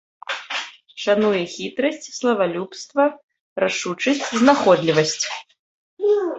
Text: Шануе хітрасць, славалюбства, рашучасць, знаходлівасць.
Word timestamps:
Шануе 1.03 1.41
хітрасць, 1.55 2.09
славалюбства, 2.19 3.07
рашучасць, 3.67 4.27
знаходлівасць. 4.43 5.25